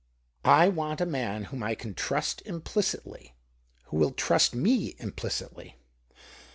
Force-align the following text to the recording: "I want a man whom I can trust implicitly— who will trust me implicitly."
"I 0.63 0.67
want 0.67 0.99
a 0.99 1.05
man 1.05 1.43
whom 1.43 1.61
I 1.61 1.75
can 1.75 1.93
trust 1.93 2.41
implicitly— 2.47 3.35
who 3.83 3.97
will 3.97 4.09
trust 4.13 4.55
me 4.55 4.95
implicitly." 4.97 5.75